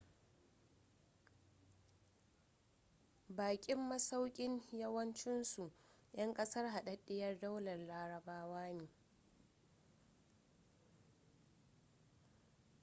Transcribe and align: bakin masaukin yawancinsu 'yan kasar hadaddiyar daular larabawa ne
bakin 3.37 3.79
masaukin 3.89 4.53
yawancinsu 4.81 5.65
'yan 6.15 6.31
kasar 6.37 6.65
hadaddiyar 6.73 7.33
daular 7.41 7.77
larabawa 7.89 8.65
ne 8.77 8.87